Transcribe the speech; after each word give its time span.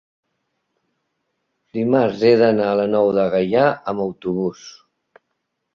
dimarts 1.79 2.25
he 2.29 2.33
d'anar 2.43 2.71
a 2.73 2.81
la 2.81 2.89
Nou 2.95 3.11
de 3.19 3.27
Gaià 3.35 3.69
amb 3.93 4.07
autobús. 4.09 4.67